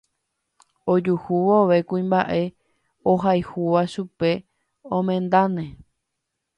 [0.93, 2.41] Ojuhu vove kuimba'e
[3.13, 4.31] ohayhúva chupe
[4.97, 5.65] omendáne.